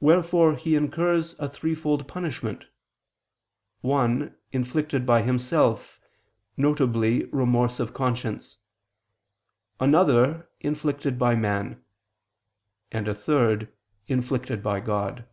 [0.00, 2.66] Wherefore he incurs a threefold punishment;
[3.80, 5.98] one, inflicted by himself,
[6.58, 7.22] viz.
[7.32, 8.58] remorse of conscience;
[9.80, 11.82] another, inflicted by man;
[12.92, 13.72] and a third,
[14.08, 15.24] inflicted by God.